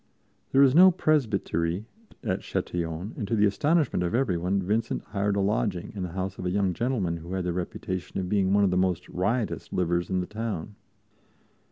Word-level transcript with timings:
There 0.51 0.61
was 0.61 0.73
no 0.73 0.89
presbytery 0.89 1.85
at 2.23 2.39
Châtillon, 2.39 3.15
and 3.15 3.27
to 3.27 3.35
the 3.35 3.45
astonishment 3.45 4.01
of 4.01 4.15
everyone, 4.15 4.59
Vincent 4.59 5.03
hired 5.03 5.35
a 5.35 5.41
lodging 5.41 5.93
in 5.95 6.01
the 6.01 6.13
house 6.13 6.39
of 6.39 6.45
a 6.47 6.49
young 6.49 6.73
gentleman 6.73 7.17
who 7.17 7.33
had 7.33 7.43
the 7.43 7.53
reputation 7.53 8.19
of 8.19 8.27
being 8.27 8.51
one 8.51 8.63
of 8.63 8.71
the 8.71 8.77
most 8.77 9.07
riotous 9.09 9.71
livers 9.71 10.09
in 10.09 10.19
the 10.19 10.25
town. 10.25 10.73